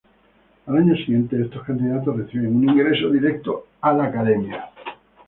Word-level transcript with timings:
Al 0.65 0.77
año 0.77 0.95
siguiente, 0.95 1.39
estos 1.39 1.61
candidatos 1.63 2.17
reciben 2.17 2.55
un 2.55 2.67
ingreso 2.67 3.11
directo 3.11 3.67
a 3.81 3.93
la 3.93 4.05
academia. 4.05 4.71